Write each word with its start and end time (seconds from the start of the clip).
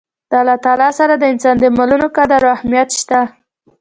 د 0.29 0.33
الله 0.41 0.57
تعالی 0.65 0.89
سره 0.99 1.13
د 1.17 1.23
انسان 1.33 1.55
د 1.57 1.63
عملونو 1.71 2.07
قدر 2.17 2.41
او 2.47 2.53
اهميت 2.57 2.89
شته 2.99 3.19